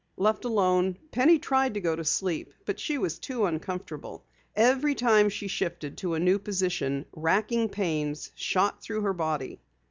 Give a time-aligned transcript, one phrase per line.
[0.17, 4.25] Left alone, Penny tried to go to sleep, but she was too uncomfortable.
[4.55, 9.61] Every time she shifted to a new position wracking pains shot through her body.